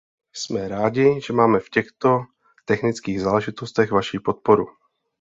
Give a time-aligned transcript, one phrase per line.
[0.33, 2.19] Jsme rádi, že máme v těchto
[2.65, 4.65] technických záležitostech vaši podporu.